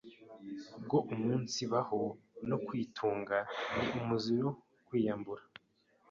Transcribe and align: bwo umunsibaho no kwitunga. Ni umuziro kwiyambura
bwo 0.83 0.97
umunsibaho 1.13 2.01
no 2.49 2.57
kwitunga. 2.65 3.37
Ni 3.75 3.87
umuziro 3.99 4.49
kwiyambura 4.87 5.43